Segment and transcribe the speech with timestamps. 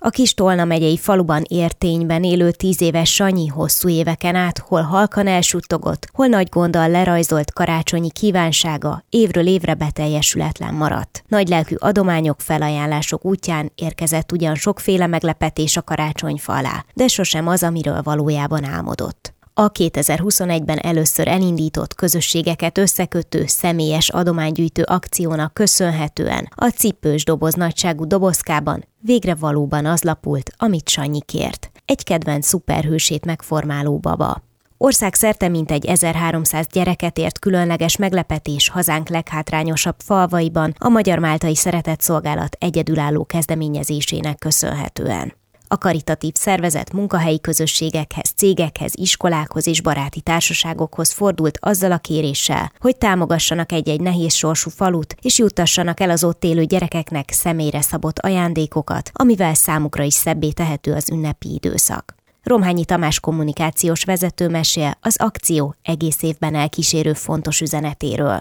[0.00, 5.26] A kis Tolna megyei faluban értényben élő tíz éves Sanyi hosszú éveken át hol halkan
[5.26, 11.24] elsuttogott, hol nagy gonddal lerajzolt karácsonyi kívánsága évről évre beteljesületlen maradt.
[11.28, 17.62] Nagy lelkű adományok, felajánlások útján érkezett ugyan sokféle meglepetés a karácsonyfa alá, de sosem az,
[17.62, 27.24] amiről valójában álmodott a 2021-ben először elindított közösségeket összekötő személyes adománygyűjtő akciónak köszönhetően a cipős
[27.24, 31.70] doboz nagyságú dobozkában végre valóban az lapult, amit Sanyi kért.
[31.84, 34.42] Egy kedvenc szuperhősét megformáló baba.
[34.76, 42.56] Országszerte mintegy 1300 gyereket ért különleges meglepetés hazánk leghátrányosabb falvaiban a Magyar Máltai Szeretett Szolgálat
[42.60, 45.37] egyedülálló kezdeményezésének köszönhetően.
[45.68, 52.96] A karitatív szervezet munkahelyi közösségekhez, cégekhez, iskolákhoz és baráti társaságokhoz fordult azzal a kéréssel, hogy
[52.96, 59.10] támogassanak egy-egy nehéz sorsú falut, és juttassanak el az ott élő gyerekeknek személyre szabott ajándékokat,
[59.12, 62.14] amivel számukra is szebbé tehető az ünnepi időszak.
[62.42, 68.40] Romhányi Tamás kommunikációs vezető mesél az akció egész évben elkísérő fontos üzenetéről.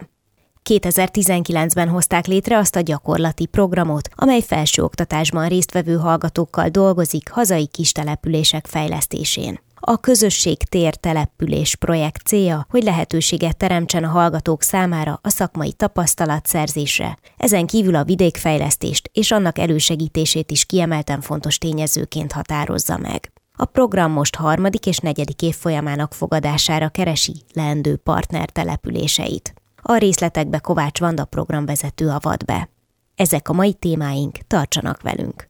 [0.67, 9.59] 2019-ben hozták létre azt a gyakorlati programot, amely felsőoktatásban résztvevő hallgatókkal dolgozik hazai kistelepülések fejlesztésén.
[9.79, 16.45] A közösség tér település projekt célja, hogy lehetőséget teremtsen a hallgatók számára a szakmai tapasztalat
[16.45, 17.17] szerzésre.
[17.37, 23.31] Ezen kívül a vidékfejlesztést és annak elősegítését is kiemelten fontos tényezőként határozza meg.
[23.59, 29.53] A program most harmadik és negyedik év folyamának fogadására keresi leendő partner településeit.
[29.89, 32.69] A részletekbe Kovács Vanda programvezető avat be.
[33.15, 35.47] Ezek a mai témáink, tartsanak velünk!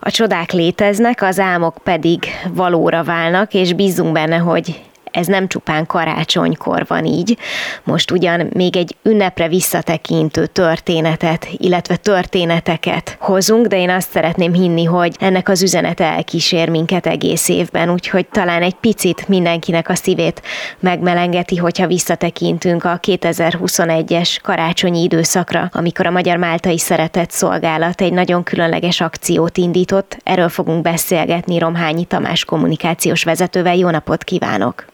[0.00, 5.86] A csodák léteznek, az álmok pedig valóra válnak, és bízunk benne, hogy ez nem csupán
[5.86, 7.38] karácsonykor van így.
[7.84, 14.84] Most ugyan még egy ünnepre visszatekintő történetet, illetve történeteket hozunk, de én azt szeretném hinni,
[14.84, 20.42] hogy ennek az üzenete elkísér minket egész évben, úgyhogy talán egy picit mindenkinek a szívét
[20.80, 28.42] megmelengeti, hogyha visszatekintünk a 2021-es karácsonyi időszakra, amikor a Magyar Máltai Szeretett Szolgálat egy nagyon
[28.42, 30.18] különleges akciót indított.
[30.22, 33.76] Erről fogunk beszélgetni Romhányi Tamás kommunikációs vezetővel.
[33.76, 34.84] Jó napot kívánok!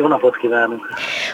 [0.00, 0.88] Jó napot kívánok!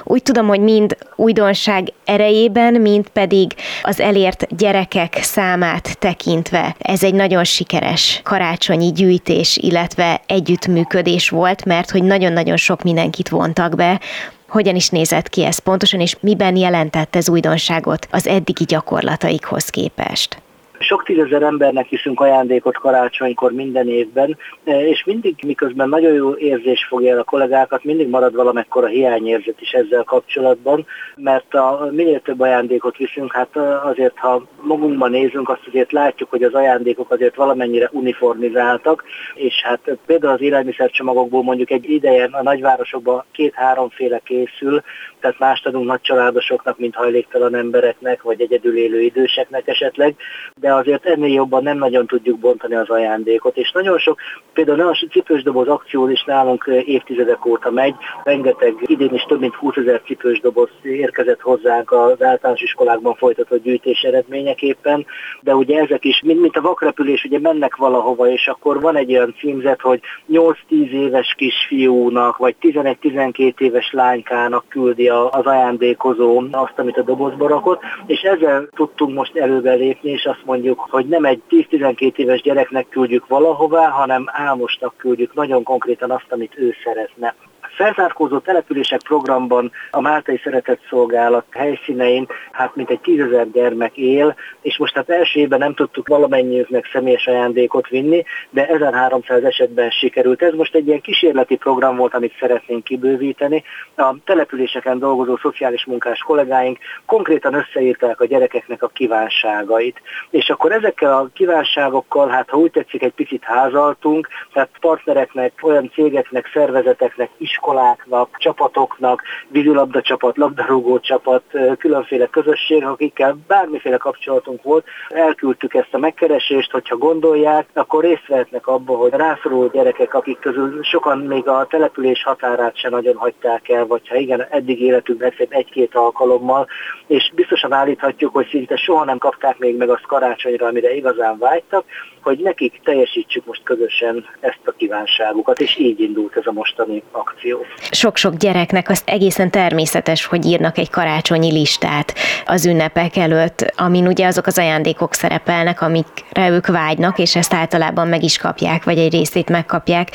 [0.05, 7.15] Úgy tudom, hogy mind újdonság erejében, mind pedig az elért gyerekek számát tekintve ez egy
[7.15, 14.01] nagyon sikeres karácsonyi gyűjtés, illetve együttműködés volt, mert hogy nagyon-nagyon sok mindenkit vontak be,
[14.49, 20.43] hogyan is nézett ki ez pontosan, és miben jelentett ez újdonságot az eddigi gyakorlataikhoz képest?
[20.79, 26.87] Sok tízezer embernek hiszünk ajándékot karácsonykor minden évben, e, és mindig miközben nagyon jó érzés
[26.89, 32.41] fogja el a kollégákat, mindig marad valamekkora hiányérzet is ezzel kapcsolatban, mert a, minél több
[32.41, 37.89] ajándékot viszünk, hát azért, ha magunkban nézünk, azt azért látjuk, hogy az ajándékok azért valamennyire
[37.93, 39.05] uniformizáltak,
[39.35, 44.83] és hát például az élelmiszercsomagokból mondjuk egy ideje a nagyvárosokban két-háromféle készül,
[45.21, 50.17] tehát mást adunk nagy családosoknak, mint hajléktalan embereknek, vagy egyedül élő időseknek esetleg,
[50.55, 53.57] de azért ennél jobban nem nagyon tudjuk bontani az ajándékot.
[53.57, 54.19] És nagyon sok,
[54.53, 57.95] például a cipős doboz akció is nálunk évtizedek óta megy,
[58.25, 63.63] rengeteg, idén is több mint 20 ezer cipős doboz érkezett hozzánk az általános iskolákban folytatott
[63.63, 65.07] gyűjtés eredményeképpen,
[65.41, 69.13] de ugye ezek is, mint, mint a vakrepülés, ugye mennek valahova, és akkor van egy
[69.13, 70.01] olyan címzet, hogy
[70.33, 70.55] 8-10
[70.91, 78.21] éves kisfiúnak, vagy 11-12 éves lánykának küldi az ajándékozó azt, amit a dobozba rakott, és
[78.21, 83.27] ezzel tudtunk most előbe lépni, és azt mondjuk, hogy nem egy 10-12 éves gyereknek küldjük
[83.27, 87.35] valahová, hanem álmosnak küldjük nagyon konkrétan azt, amit ő szeretne
[87.77, 94.79] felzárkózó települések programban a Máltai Szeretett Szolgálat helyszínein hát mint egy tízezer gyermek él, és
[94.79, 100.43] most hát első évben nem tudtuk valamennyiüknek személyes ajándékot vinni, de 1300 esetben sikerült.
[100.43, 103.65] Ez most egy ilyen kísérleti program volt, amit szeretnénk kibővíteni.
[103.97, 110.01] A településeken dolgozó szociális munkás kollégáink konkrétan összeírták a gyerekeknek a kívánságait.
[110.31, 115.91] És akkor ezekkel a kívánságokkal, hát ha úgy tetszik, egy picit házaltunk, tehát partnereknek, olyan
[115.95, 121.43] cégeknek, szervezeteknek, iskoláknak, iskoláknak, csapatoknak, vízilabda csapat, labdarúgó csapat,
[121.79, 128.67] különféle közösség, akikkel bármiféle kapcsolatunk volt, elküldtük ezt a megkeresést, hogyha gondolják, akkor részt vehetnek
[128.67, 133.87] abba, hogy rászoruló gyerekek, akik közül sokan még a település határát se nagyon hagyták el,
[133.87, 136.67] vagy ha igen, eddig életükben egy-két alkalommal,
[137.07, 141.85] és biztosan állíthatjuk, hogy szinte soha nem kapták még meg azt karácsonyra, amire igazán vágytak,
[142.27, 147.56] hogy nekik teljesítsük most közösen ezt a kívánságukat, és így indult ez a mostani akció.
[147.91, 152.15] Sok-sok gyereknek az egészen természetes, hogy írnak egy karácsonyi listát
[152.47, 158.09] az ünnepek előtt, amin ugye azok az ajándékok szerepelnek, amikre ők vágynak, és ezt általában
[158.09, 160.09] meg is kapják, vagy egy részét megkapják.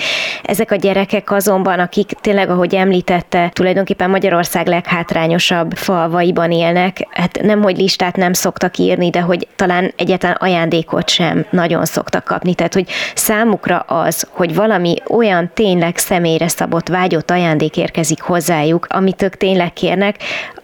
[0.44, 7.62] Ezek a gyerekek azonban, akik tényleg, ahogy említette, tulajdonképpen Magyarország leghátrányosabb falvaiban élnek, hát nem,
[7.62, 12.56] hogy listát nem szoktak írni, de hogy talán egyetlen ajándékot sem nagyon szoktak kapni.
[12.56, 19.22] Tehát, hogy számukra az, hogy valami olyan tényleg személyre szabott vágyott ajándék érkezik hozzájuk, amit
[19.22, 20.16] ők tényleg kérnek,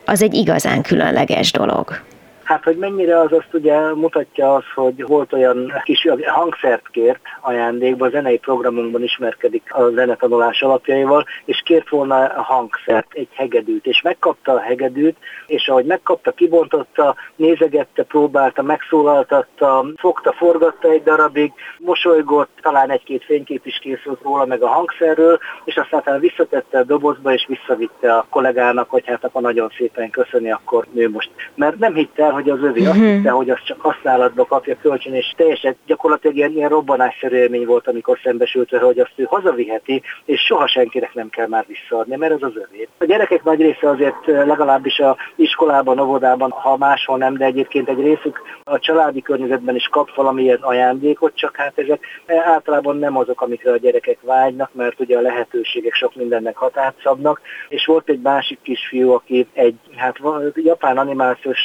[0.06, 2.07] az egy igazán különleges dolog.
[2.48, 8.06] Hát, hogy mennyire az azt ugye mutatja az, hogy volt olyan kis hangszert kért ajándékba,
[8.06, 14.02] a zenei programunkban ismerkedik a zenetanulás alapjaival, és kért volna a hangszert, egy hegedűt, és
[14.02, 15.18] megkapta a hegedűt,
[15.48, 23.66] és ahogy megkapta, kibontotta, nézegette, próbálta, megszólaltatta, fogta, forgatta egy darabig, mosolygott, talán egy-két fénykép
[23.66, 28.90] is készült róla, meg a hangszerről, és aztán visszatette a dobozba, és visszavitte a kollégának,
[28.90, 31.30] hogy hát akkor nagyon szépen köszöni, akkor nő most.
[31.56, 33.14] Mert nem hitt el, hogy az övé, azt uh-huh.
[33.14, 37.88] hitte, hogy az csak használatba kapja kölcsön, és teljesen gyakorlatilag ilyen, ilyen robbanásszerű élmény volt,
[37.88, 42.34] amikor szembesült vele, hogy azt ő hazaviheti, és soha senkinek nem kell már visszaadni, mert
[42.34, 42.88] ez az övé.
[42.98, 48.02] A gyerekek nagy része azért legalábbis a iskolában, óvodában, ha máshol nem, de egyébként egy
[48.02, 52.06] részük a családi környezetben is kap valamilyen ajándékot, csak hát ezek
[52.46, 57.42] általában nem azok, amikre a gyerekek vágynak, mert ugye a lehetőségek sok mindennek határt szabnak,
[57.70, 60.20] és volt egy másik kisfiú, aki egy hát
[60.54, 61.58] japán animációs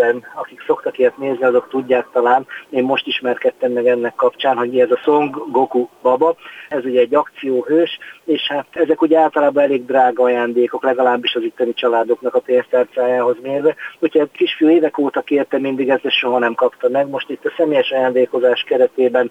[0.00, 4.78] rajzfilmben, akik szoktak ilyet nézni, azok tudják talán, én most ismerkedtem meg ennek kapcsán, hogy
[4.78, 6.36] ez a Song Goku Baba,
[6.68, 11.72] ez ugye egy akcióhős, és hát ezek ugye általában elég drága ajándékok, legalábbis az itteni
[11.74, 13.74] családoknak a pénztárcájához mérve.
[13.98, 17.08] Úgyhogy a kisfiú évek óta kérte mindig ezt, soha nem kapta meg.
[17.08, 19.30] Most itt a személyes ajándékozás keretében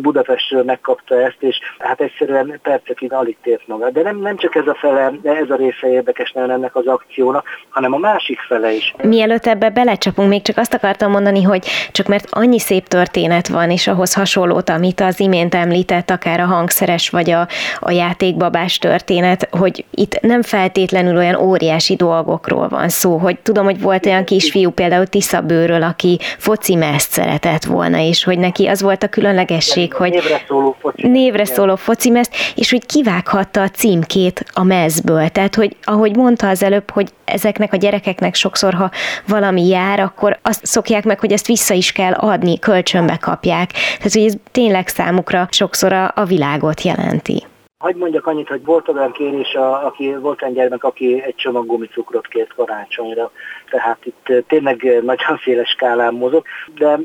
[0.00, 3.90] Budapestről megkapta ezt, és hát egyszerűen percekig alig tért maga.
[3.90, 7.92] De nem, nem csak ez a fele, ez a része érdekes ennek az akciónak, hanem
[7.92, 8.94] a másik fele is.
[9.02, 9.70] Mielőtt ebbe
[10.06, 14.14] belecsapunk, még csak azt akartam mondani, hogy csak mert annyi szép történet van, és ahhoz
[14.14, 17.48] hasonlót, amit az imént említett, akár a hangszeres vagy a,
[17.80, 23.80] a játékbabás történet, hogy itt nem feltétlenül olyan óriási dolgokról van szó, hogy tudom, hogy
[23.80, 29.02] volt olyan kisfiú például Tiszabőről, aki foci meszt szeretett volna, és hogy neki az volt
[29.02, 34.44] a különlegesség, hogy névre szóló foci, névre szóló foci meszt, és hogy kivághatta a címkét
[34.52, 35.28] a mezből.
[35.28, 38.90] Tehát, hogy ahogy mondta az előbb, hogy ezeknek a gyerekeknek sokszor, ha
[39.26, 43.70] valami jár, akkor azt szokják meg, hogy ezt vissza is kell adni, kölcsönbe kapják.
[43.96, 47.46] Tehát, hogy ez tényleg számukra sokszor a, a világot jelenti.
[47.78, 51.66] Hogy mondjak annyit, hogy volt olyan kérés, a, aki volt olyan gyermek, aki egy csomag
[51.66, 53.30] gumicukrot kért karácsonyra,
[53.70, 56.44] tehát itt tényleg nagyon széles skálán mozog,
[56.74, 56.98] de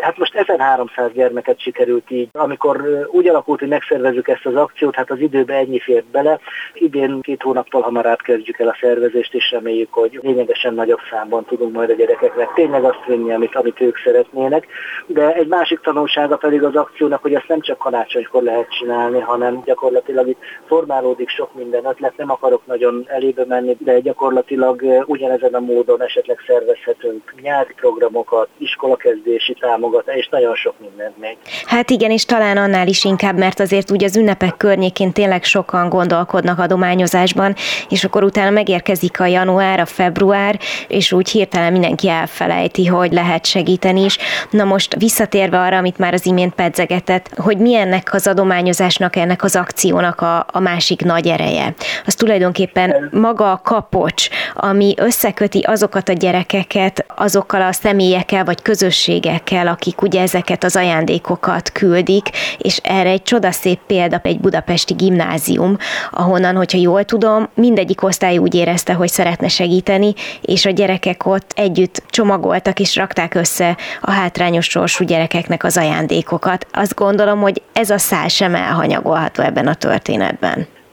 [0.00, 2.28] hát most 1300 gyermeket sikerült így.
[2.32, 6.38] Amikor úgy alakult, hogy megszervezzük ezt az akciót, hát az időbe ennyi fért bele.
[6.74, 11.72] Idén két hónappal hamarabb kezdjük el a szervezést, és reméljük, hogy lényegesen nagyobb számban tudunk
[11.72, 14.66] majd a gyerekeknek tényleg azt vinni, amit, amit ők szeretnének.
[15.06, 19.62] De egy másik tanulsága pedig az akciónak, hogy ezt nem csak karácsonykor lehet csinálni, hanem
[19.64, 22.16] gyakorlatilag itt formálódik sok minden ötlet.
[22.16, 29.56] Nem akarok nagyon elébe menni, de gyakorlatilag ugyanezen a módon esetleg szervezhetünk nyári programokat, iskolakezdési
[29.60, 31.36] támogatás, és nagyon sok mindent még.
[31.64, 35.88] Hát igen, és talán annál is inkább, mert azért ugye az ünnepek környékén tényleg sokan
[35.88, 37.54] gondolkodnak adományozásban,
[37.88, 43.46] és akkor utána megérkezik a január, a február, és úgy hirtelen mindenki elfelejti, hogy lehet
[43.46, 44.18] segíteni is.
[44.50, 49.42] Na most visszatérve arra, amit már az imént pedzegetett, hogy mi ennek az adományozásnak, ennek
[49.42, 51.74] az akciónak a, a másik nagy ereje.
[52.06, 59.66] Az tulajdonképpen maga a kapocs, ami összeköti azokat a gyerekeket azokkal a személyekkel vagy közösségekkel,
[59.66, 65.76] akik ugye ezeket az ajándékokat küldik, és erre egy csodaszép példa egy budapesti gimnázium,
[66.10, 71.52] ahonnan, hogyha jól tudom, mindegyik osztály úgy érezte, hogy szeretne segíteni, és a gyerekek ott
[71.54, 76.66] együtt csomagoltak és rakták össze a hátrányos sorsú gyerekeknek az ajándékokat.
[76.72, 79.93] Azt gondolom, hogy ez a szál sem elhanyagolható ebben a történetben.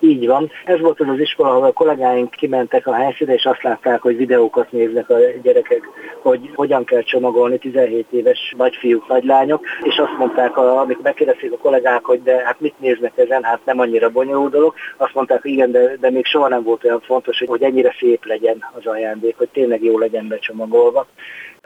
[0.04, 0.52] Így van.
[0.66, 4.18] Ez volt az az iskola, ahol a kollégáink kimentek a helyszínre, és azt látták, hogy
[4.18, 5.82] videókat néznek a gyerekek,
[6.22, 12.06] hogy hogyan kell csomagolni 17 éves nagyfiúk, nagylányok, és azt mondták, amikor megkérdezték a kollégák,
[12.06, 15.72] hogy de hát mit néznek ezen, hát nem annyira bonyolult dolog, azt mondták, hogy igen,
[15.72, 19.38] de, de még soha nem volt olyan fontos, hogy, hogy ennyire szép legyen az ajándék,
[19.38, 21.08] hogy tényleg jó legyen becsomagolva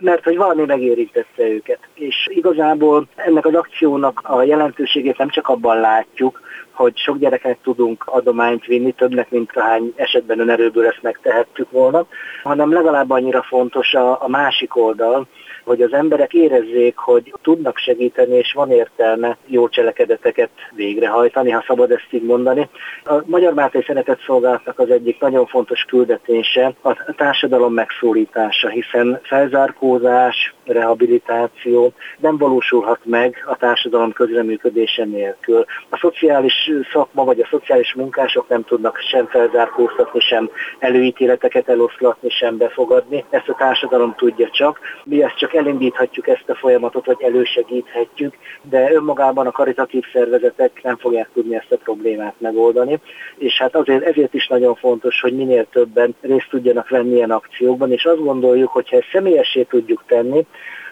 [0.01, 1.79] mert hogy valami megérintette őket.
[1.93, 6.41] És igazából ennek az akciónak a jelentőségét nem csak abban látjuk,
[6.75, 12.05] hogy sok gyereknek tudunk adományt vinni, többnek, mint ahány esetben önerőből ezt megtehettük volna,
[12.43, 15.27] hanem legalább annyira fontos a, a másik oldal,
[15.65, 21.91] hogy az emberek érezzék, hogy tudnak segíteni, és van értelme jó cselekedeteket végrehajtani, ha szabad
[21.91, 22.69] ezt így mondani.
[23.03, 30.53] A Magyar Máté Szeretett Szolgálatnak az egyik nagyon fontos küldetése a társadalom megszólítása, hiszen felzárkózás,
[30.65, 35.65] rehabilitáció nem valósulhat meg a társadalom közreműködése nélkül.
[35.89, 42.57] A szociális szakma vagy a szociális munkások nem tudnak sem felzárkóztatni, sem előítéleteket eloszlatni, sem
[42.57, 43.25] befogadni.
[43.29, 44.79] Ezt a társadalom tudja csak.
[45.03, 50.97] Mi ezt csak elindíthatjuk ezt a folyamatot, vagy elősegíthetjük, de önmagában a karitatív szervezetek nem
[50.97, 52.99] fogják tudni ezt a problémát megoldani.
[53.37, 57.91] És hát azért ezért is nagyon fontos, hogy minél többen részt tudjanak venni ilyen akciókban,
[57.91, 60.45] és azt gondoljuk, hogy ha ezt személyessé tudjuk tenni,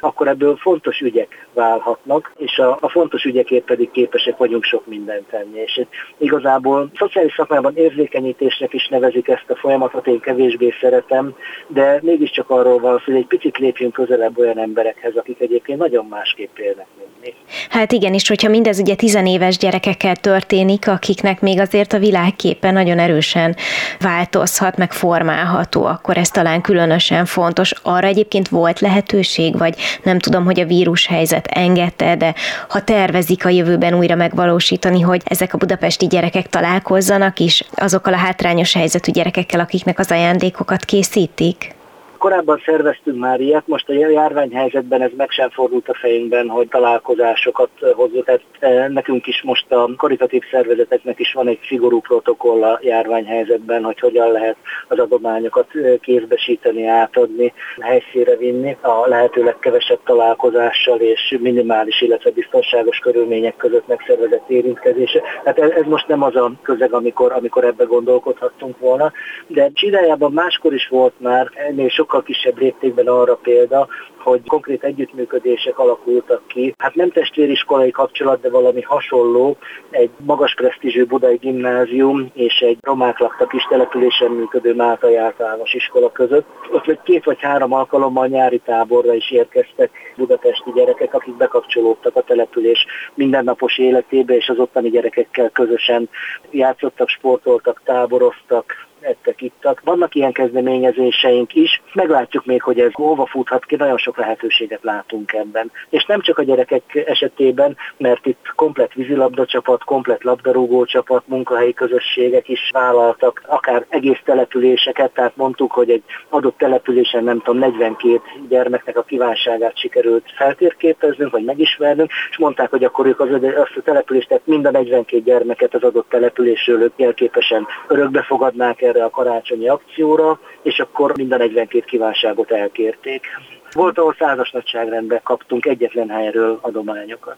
[0.04, 5.28] akkor ebből fontos ügyek válhatnak, és a, a fontos ügyekért pedig képesek vagyunk sok mindent
[5.28, 5.60] tenni.
[5.60, 5.86] És
[6.18, 11.36] igazából szociális szakmában érzékenyítésnek is nevezik ezt a folyamatot, én kevésbé szeretem,
[11.68, 16.58] de mégiscsak arról van hogy egy picit lépjünk közelebb olyan emberekhez, akik egyébként nagyon másképp
[16.58, 17.34] élnek, mint mi.
[17.70, 23.00] Hát igen, és hogyha mindez ugye tizenéves gyerekekkel történik, akiknek még azért a világképe nagyon
[23.00, 23.56] erősen
[24.00, 27.74] változhat, meg formálható, akkor ez talán különösen fontos.
[27.84, 32.34] Arra egyébként volt lehetőség, vagy nem tudom, hogy a vírus helyzet engedte, de
[32.68, 38.18] ha tervezik a jövőben újra megvalósítani, hogy ezek a budapesti gyerekek találkozzanak is azokkal a
[38.18, 41.76] hátrányos helyzetű gyerekekkel, akiknek az ajándékokat készítik?
[42.24, 47.70] Korábban szerveztünk már ilyet, most a járványhelyzetben ez meg sem fordult a fejünkben, hogy találkozásokat
[47.94, 48.26] hozzuk.
[48.26, 53.84] Tehát e, nekünk is most a karitatív szervezeteknek is van egy szigorú protokoll a járványhelyzetben,
[53.84, 54.56] hogy hogyan lehet
[54.88, 62.98] az adományokat e, kézbesíteni, átadni, helyszíre vinni a lehető legkevesebb találkozással és minimális, illetve biztonságos
[62.98, 65.22] körülmények között megszervezett érintkezése.
[65.46, 69.12] Hát ez, ez most nem az a közeg, amikor, amikor ebbe gondolkodhattunk volna,
[69.48, 74.84] de Csidájában máskor is volt már ennél sok sokkal kisebb léptékben arra példa, hogy konkrét
[74.84, 76.74] együttműködések alakultak ki.
[76.78, 79.58] Hát nem testvériskolai kapcsolat, de valami hasonló,
[79.90, 86.12] egy magas presztízsű budai gimnázium és egy romák lakta kis településen működő Máltai általános iskola
[86.12, 86.46] között.
[86.72, 92.22] Ott vagy két vagy három alkalommal nyári táborra is érkeztek budapesti gyerekek, akik bekapcsolódtak a
[92.22, 96.10] település mindennapos életébe, és az ottani gyerekekkel közösen
[96.52, 98.66] játszottak, sportoltak, táboroztak,
[99.04, 99.82] ettek, ittak.
[99.84, 105.34] Vannak ilyen kezdeményezéseink is, meglátjuk még, hogy ez hova futhat ki, nagyon sok lehetőséget látunk
[105.34, 105.72] ebben.
[105.90, 111.74] És nem csak a gyerekek esetében, mert itt komplet vízilabda csapat, komplet labdarúgó csapat, munkahelyi
[111.74, 118.22] közösségek is vállaltak, akár egész településeket, tehát mondtuk, hogy egy adott településen nem tudom, 42
[118.50, 123.82] gyermeknek a kívánságát sikerült feltérképeznünk, vagy megismernünk, és mondták, hogy akkor ők az, azt a
[123.82, 129.04] települést, tehát mind a 42 gyermeket az adott településről ők jelképesen örökbe fogadnák el erre
[129.04, 133.26] a karácsonyi akcióra, és akkor minden 42 kívánságot elkérték.
[133.72, 137.36] Volt, ahol százas nagyságrendben kaptunk egyetlen helyről adományokat.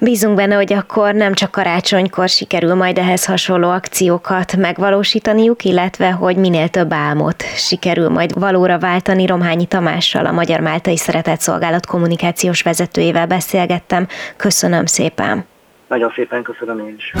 [0.00, 6.36] Bízunk benne, hogy akkor nem csak karácsonykor sikerül majd ehhez hasonló akciókat megvalósítaniuk, illetve hogy
[6.36, 9.26] minél több álmot sikerül majd valóra váltani.
[9.26, 14.06] Romhányi Tamással, a Magyar Máltai Szeretett Szolgálat kommunikációs vezetőjével beszélgettem.
[14.36, 15.44] Köszönöm szépen!
[15.88, 17.12] Nagyon szépen köszönöm én is.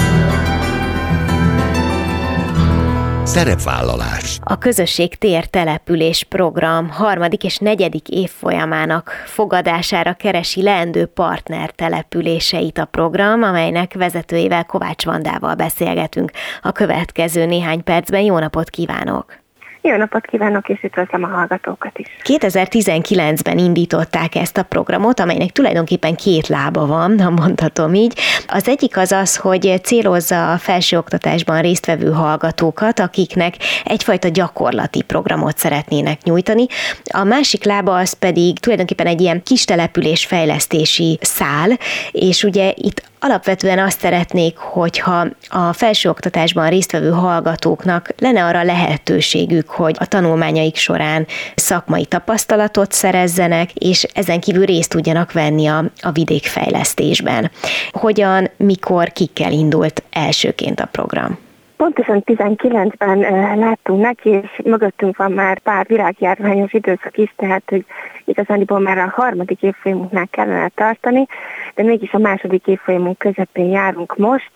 [3.24, 4.38] Szerepvállalás.
[4.42, 12.84] A közösség tér település program harmadik és negyedik évfolyamának fogadására keresi leendő partner településeit a
[12.84, 16.30] program, amelynek vezetőjével Kovács Vandával beszélgetünk.
[16.62, 19.41] A következő néhány percben jó napot kívánok!
[19.84, 22.06] Jó napot kívánok, és üdvözlöm a hallgatókat is.
[22.22, 28.18] 2019-ben indították ezt a programot, amelynek tulajdonképpen két lába van, ha mondhatom így.
[28.46, 36.22] Az egyik az az, hogy célozza a felsőoktatásban résztvevő hallgatókat, akiknek egyfajta gyakorlati programot szeretnének
[36.22, 36.66] nyújtani.
[37.12, 41.78] A másik lába az pedig tulajdonképpen egy ilyen kis település fejlesztési szál,
[42.10, 49.96] és ugye itt Alapvetően azt szeretnék, hogyha a felsőoktatásban résztvevő hallgatóknak lenne arra lehetőségük, hogy
[49.98, 57.50] a tanulmányaik során szakmai tapasztalatot szerezzenek, és ezen kívül részt tudjanak venni a, a vidékfejlesztésben.
[57.90, 61.38] Hogyan, mikor, kikkel indult elsőként a program?
[61.82, 63.18] Pontosan 19-ben
[63.58, 67.84] láttunk neki, és mögöttünk van már pár világjárványos időszak is, tehát hogy
[68.24, 71.26] igazániból már a harmadik évfolyamunknál kellene tartani,
[71.74, 74.50] de mégis a második évfolyamunk közepén járunk most,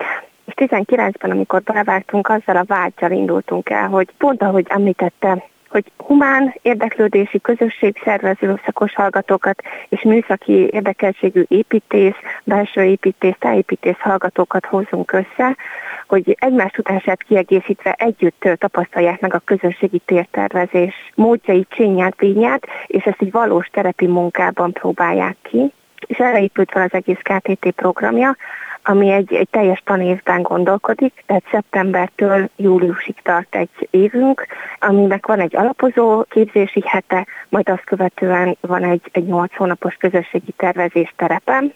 [0.45, 5.43] és 19-ben, amikor belevágtunk, azzal a vágyal indultunk el, hogy pont ahogy említette,
[5.77, 14.65] hogy humán érdeklődési közösség szervező szakos hallgatókat és műszaki érdekeltségű építész, belső építész, tájépítész hallgatókat
[14.65, 15.55] hozunk össze,
[16.07, 23.21] hogy egymás tudását kiegészítve együtt tapasztalják meg a közösségi tértervezés módjait, csényát, bínyát, és ezt
[23.21, 25.71] egy valós terepi munkában próbálják ki.
[26.07, 28.35] És erre épült fel az egész KTT programja,
[28.89, 34.45] ami egy, egy teljes tanévben gondolkodik, tehát szeptembertől júliusig tart egy évünk,
[34.79, 40.51] aminek van egy alapozó képzési hete, majd azt követően van egy, egy 8 hónapos közösségi
[40.57, 41.73] tervezés terepen.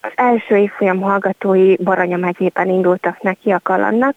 [0.00, 4.14] Az első évfolyam hallgatói Baranya megyében indultak neki a kalannak,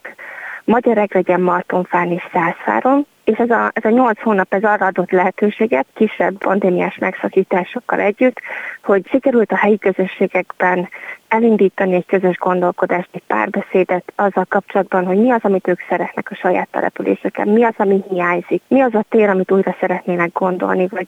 [0.63, 5.85] Magyaregregyen, Martonfán és Szászfáron, és ez a, ez a 8 hónap ez arra adott lehetőséget,
[5.93, 8.39] kisebb pandémiás megszakításokkal együtt,
[8.83, 10.89] hogy sikerült a helyi közösségekben
[11.27, 16.35] elindítani egy közös gondolkodást, egy párbeszédet azzal kapcsolatban, hogy mi az, amit ők szeretnek a
[16.35, 21.07] saját településeken, mi az, ami hiányzik, mi az a tér, amit újra szeretnének gondolni, vagy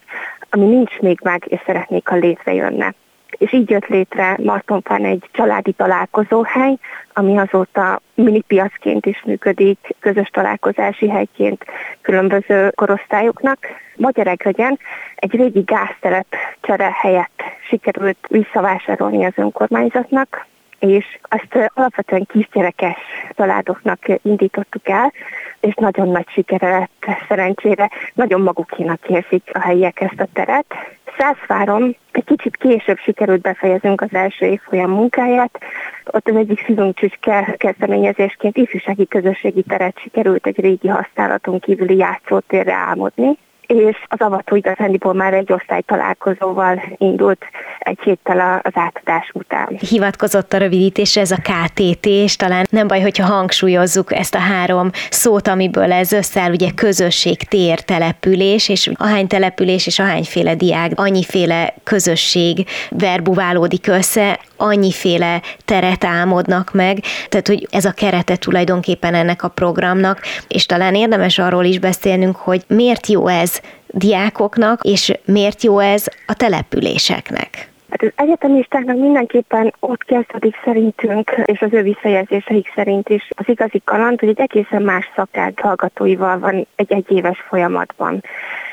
[0.50, 2.94] ami nincs még meg, és szeretnék, ha létrejönne
[3.30, 6.76] és így jött létre Martonfán egy családi találkozóhely,
[7.12, 11.64] ami azóta minipiacként is működik, közös találkozási helyként
[12.00, 13.58] különböző korosztályoknak.
[13.96, 14.78] Magyaregregyen
[15.14, 16.26] egy régi gáztelep
[16.60, 20.46] csere helyett sikerült visszavásárolni az önkormányzatnak,
[20.78, 22.98] és azt alapvetően kisgyerekes
[23.36, 25.12] családoknak indítottuk el,
[25.60, 27.90] és nagyon nagy sikere lett szerencsére.
[28.14, 30.74] Nagyon magukénak érzik a helyiek ezt a teret.
[31.18, 35.58] Szászváron egy kicsit később sikerült befejezünk az első évfolyam munkáját.
[36.04, 42.74] Ott az egyik szívunk csücske kezdeményezésként ifjúsági közösségi teret sikerült egy régi használaton kívüli játszótérre
[42.74, 43.38] álmodni
[43.68, 47.44] és az avató igazándiból már egy osztály találkozóval indult
[47.78, 49.68] egy héttel az átadás után.
[49.88, 54.90] Hivatkozott a rövidítésre ez a KTT, és talán nem baj, hogyha hangsúlyozzuk ezt a három
[55.10, 61.74] szót, amiből ez összeáll, ugye közösség, tér, település, és ahány település és ahányféle diák, annyiféle
[61.84, 69.48] közösség verbuválódik össze, annyiféle teret álmodnak meg, tehát hogy ez a kerete tulajdonképpen ennek a
[69.48, 75.78] programnak, és talán érdemes arról is beszélnünk, hogy miért jó ez diákoknak, és miért jó
[75.78, 77.68] ez a településeknek.
[77.90, 83.82] Hát az egyetemistáknak mindenképpen ott kezdődik szerintünk, és az ő visszajelzéseik szerint is az igazi
[83.84, 88.22] kaland, hogy egy egészen más szakág hallgatóival van egy egyéves folyamatban.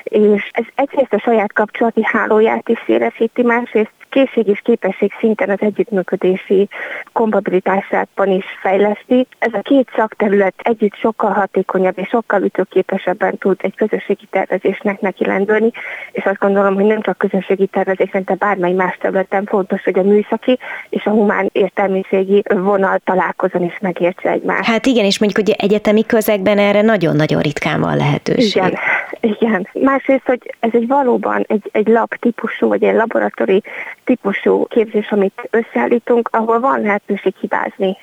[0.03, 5.61] És ez egyrészt a saját kapcsolati hálóját is szélesíti, másrészt készség és képesség szinten az
[5.61, 6.67] együttműködési
[7.13, 9.27] kompatibilitásában is fejleszti.
[9.39, 15.25] Ez a két szakterület együtt sokkal hatékonyabb és sokkal ütőképesebben tud egy közösségi tervezésnek neki
[15.25, 15.71] lendülni,
[16.11, 20.03] és azt gondolom, hogy nem csak közösségi tervezésnek, de bármely más területen fontos, hogy a
[20.03, 24.69] műszaki és a humán értelmiségi vonal találkozon is megértse egymást.
[24.69, 28.55] Hát igen, és mondjuk, hogy egyetemi közegben erre nagyon-nagyon ritkán van lehetőség.
[28.55, 28.77] Igen,
[29.19, 29.67] igen.
[29.73, 33.63] Másrészt, hogy ez egy valóban egy, egy lab típusú, vagy egy laboratóri
[34.03, 37.97] típusú képzés, amit összeállítunk, ahol van lehetőség hibázni.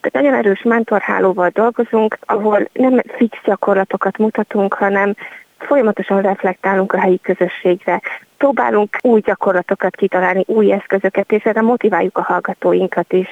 [0.00, 5.14] Tehát nagyon erős mentorhálóval dolgozunk, ahol nem fix gyakorlatokat mutatunk, hanem
[5.62, 8.00] folyamatosan reflektálunk a helyi közösségre.
[8.36, 13.28] Próbálunk új gyakorlatokat kitalálni, új eszközöket, és erre motiváljuk a hallgatóinkat is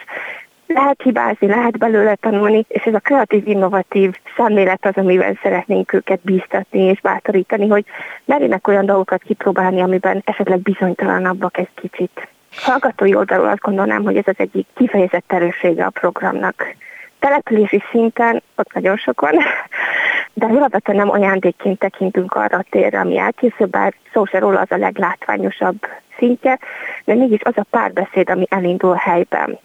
[0.69, 6.21] lehet hibázni, lehet belőle tanulni, és ez a kreatív, innovatív szemlélet az, amivel szeretnénk őket
[6.23, 7.85] bíztatni és bátorítani, hogy
[8.25, 12.29] merjenek olyan dolgokat kipróbálni, amiben esetleg bizonytalanabbak egy kicsit.
[12.57, 16.75] Hallgatói oldalról azt gondolnám, hogy ez az egyik kifejezett erőssége a programnak.
[17.19, 19.35] Települési szinten ott nagyon sok van,
[20.33, 24.71] de alapvetően nem ajándékként tekintünk arra a térre, ami elkészül, bár szó se róla az
[24.71, 25.87] a leglátványosabb
[26.19, 26.59] szintje,
[27.05, 29.59] de mégis az a párbeszéd, ami elindul helyben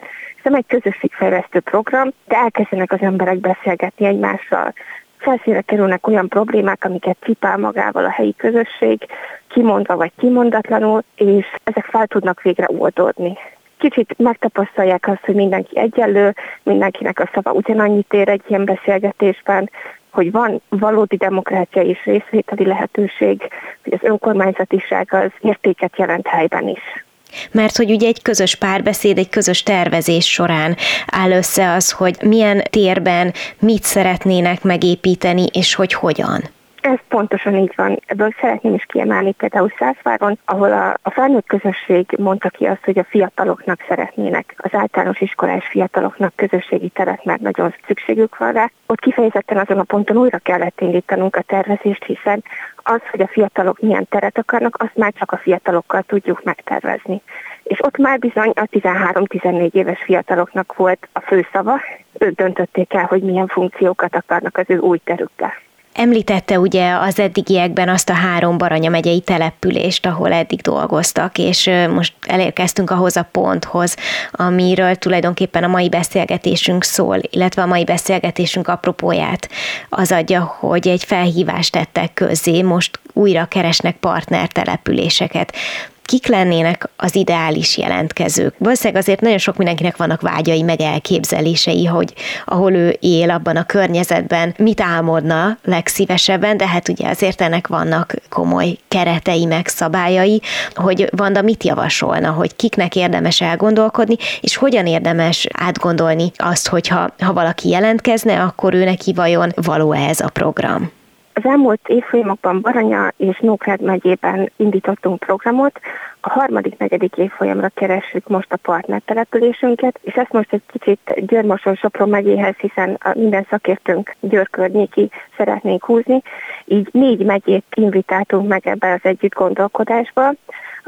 [0.43, 4.73] nem egy közösségfejlesztő program, de elkezdenek az emberek beszélgetni egymással.
[5.17, 9.05] Felszínre kerülnek olyan problémák, amiket cipál magával a helyi közösség,
[9.47, 13.37] kimondva vagy kimondatlanul, és ezek fel tudnak végre oldódni
[13.77, 19.69] kicsit megtapasztalják azt, hogy mindenki egyenlő, mindenkinek a szava ugyanannyit ér egy ilyen beszélgetésben,
[20.13, 23.41] hogy van valódi demokrácia és részvételi lehetőség,
[23.83, 27.05] hogy az önkormányzatiság az értéket jelent helyben is.
[27.51, 30.75] Mert hogy ugye egy közös párbeszéd, egy közös tervezés során
[31.07, 36.43] áll össze az, hogy milyen térben mit szeretnének megépíteni, és hogy hogyan.
[36.83, 37.99] Ez pontosan így van.
[38.05, 42.97] Ebből szeretném is kiemelni például Szászváron, ahol a, a felnőtt közösség mondta ki azt, hogy
[42.97, 48.71] a fiataloknak szeretnének, az általános iskolás fiataloknak közösségi teret, mert nagyon szükségük van rá.
[48.85, 52.43] Ott kifejezetten azon a ponton újra kellett indítanunk a tervezést, hiszen
[52.75, 57.21] az, hogy a fiatalok milyen teret akarnak, azt már csak a fiatalokkal tudjuk megtervezni.
[57.63, 61.81] És ott már bizony a 13-14 éves fiataloknak volt a főszava,
[62.17, 65.53] ők döntötték el, hogy milyen funkciókat akarnak az ő új terükkel.
[65.93, 72.13] Említette ugye az eddigiekben azt a három Baranya megyei települést, ahol eddig dolgoztak, és most
[72.21, 73.95] elérkeztünk ahhoz a ponthoz,
[74.31, 79.49] amiről tulajdonképpen a mai beszélgetésünk szól, illetve a mai beszélgetésünk apropóját
[79.89, 85.55] az adja, hogy egy felhívást tettek közé, most újra keresnek partnertelepüléseket
[86.03, 88.55] kik lennének az ideális jelentkezők.
[88.57, 92.13] Valószínűleg azért nagyon sok mindenkinek vannak vágyai, meg elképzelései, hogy
[92.45, 98.13] ahol ő él, abban a környezetben mit álmodna legszívesebben, de hát ugye azért ennek vannak
[98.29, 100.41] komoly keretei, meg szabályai,
[100.73, 107.33] hogy Vanda mit javasolna, hogy kiknek érdemes elgondolkodni, és hogyan érdemes átgondolni azt, hogyha ha
[107.33, 110.91] valaki jelentkezne, akkor ő neki vajon való ez a program.
[111.33, 115.79] Az elmúlt évfolyamokban Baranya és Nógrád megyében indítottunk programot,
[116.19, 122.09] a harmadik, negyedik évfolyamra keressük most a partnertelepülésünket, és ezt most egy kicsit Györmoson Sopron
[122.09, 126.21] megyéhez, hiszen minden szakértőnk Győr környéki szeretnénk húzni,
[126.65, 130.33] így négy megyét invitáltunk meg ebbe az együtt gondolkodásba,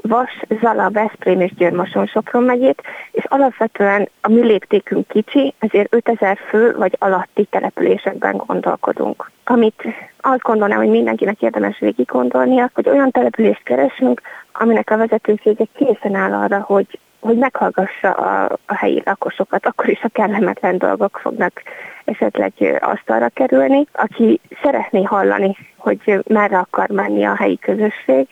[0.01, 2.81] Vas, Zala, Veszprém és Győrmoson Sopron megyét,
[3.11, 9.31] és alapvetően a mi léptékünk kicsi, ezért 5000 fő vagy alatti településekben gondolkodunk.
[9.43, 9.83] Amit
[10.21, 14.21] azt gondolnám, hogy mindenkinek érdemes végig gondolnia, hogy olyan települést keresünk,
[14.53, 20.01] aminek a vezetősége készen áll arra, hogy hogy meghallgassa a, a helyi lakosokat, akkor is
[20.03, 21.61] a kellemetlen dolgok fognak
[22.03, 23.85] esetleg asztalra kerülni.
[23.91, 28.27] Aki szeretné hallani, hogy merre akar menni a helyi közösség,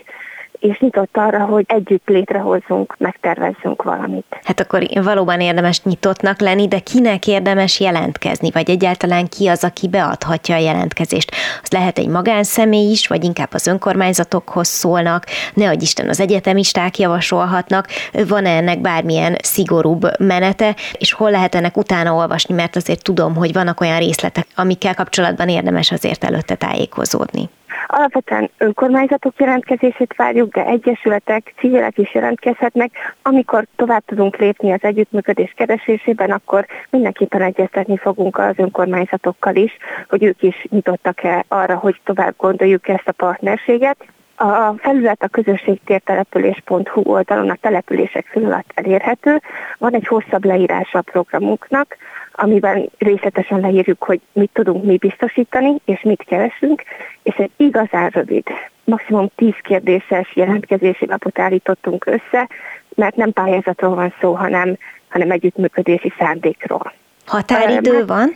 [0.63, 4.25] és nyitott arra, hogy együtt létrehozzunk, megtervezzünk valamit.
[4.43, 9.87] Hát akkor valóban érdemes nyitottnak lenni, de kinek érdemes jelentkezni, vagy egyáltalán ki az, aki
[9.87, 11.31] beadhatja a jelentkezést?
[11.63, 16.97] Az lehet egy magánszemély is, vagy inkább az önkormányzatokhoz szólnak, ne adj Isten az egyetemisták
[16.97, 17.87] javasolhatnak,
[18.27, 23.53] van-e ennek bármilyen szigorúbb menete, és hol lehet ennek utána olvasni, mert azért tudom, hogy
[23.53, 27.49] vannak olyan részletek, amikkel kapcsolatban érdemes azért előtte tájékozódni.
[27.87, 33.15] Alapvetően önkormányzatok jelentkezését várjuk, de egyesületek, civilek is jelentkezhetnek.
[33.21, 39.77] Amikor tovább tudunk lépni az együttműködés keresésében, akkor mindenképpen egyeztetni fogunk az önkormányzatokkal is,
[40.09, 43.97] hogy ők is nyitottak-e arra, hogy tovább gondoljuk ezt a partnerséget.
[44.35, 49.41] A felület a közösségtértelepülés.hu oldalon a települések felület elérhető.
[49.77, 51.97] Van egy hosszabb leírása a programunknak,
[52.35, 56.83] amiben részletesen leírjuk, hogy mit tudunk mi biztosítani, és mit keresünk,
[57.23, 58.43] és egy igazán rövid,
[58.83, 62.49] maximum 10 kérdéses jelentkezési lapot állítottunk össze,
[62.95, 66.93] mert nem pályázatról van szó, hanem, hanem együttműködési szándékról.
[67.25, 68.35] Határidő van?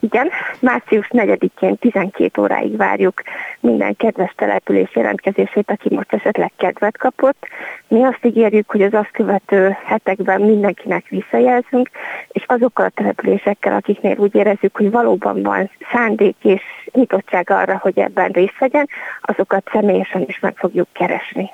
[0.00, 0.30] Igen,
[0.60, 3.22] március 4-én 12 óráig várjuk
[3.60, 7.46] minden kedves település jelentkezését, aki most esetleg kedvet kapott.
[7.88, 11.90] Mi azt ígérjük, hogy az azt követő hetekben mindenkinek visszajelzünk,
[12.28, 17.98] és azokkal a településekkel, akiknél úgy érezzük, hogy valóban van szándék és nyitottság arra, hogy
[17.98, 18.88] ebben részt vegyen,
[19.20, 21.50] azokat személyesen is meg fogjuk keresni.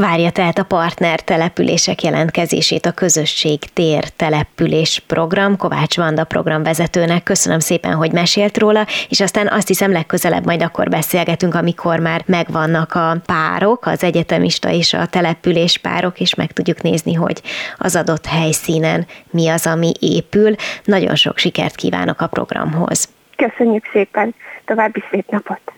[0.00, 5.56] Várja tehát a partner települések jelentkezését a közösség tér település program.
[5.56, 10.88] Kovács Vanda programvezetőnek köszönöm szépen, hogy mesélt róla, és aztán azt hiszem legközelebb majd akkor
[10.88, 16.82] beszélgetünk, amikor már megvannak a párok, az egyetemista és a település párok, és meg tudjuk
[16.82, 17.42] nézni, hogy
[17.78, 20.54] az adott helyszínen mi az, ami épül.
[20.84, 23.08] Nagyon sok sikert kívánok a programhoz.
[23.36, 24.34] Köszönjük szépen,
[24.64, 25.77] további szép napot!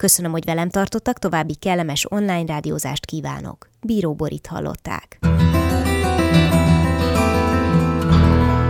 [0.00, 3.68] Köszönöm, hogy velem tartottak, további kellemes online rádiózást kívánok.
[3.80, 5.18] Bíró Borit hallották.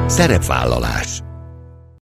[0.07, 1.23] Szerepvállalás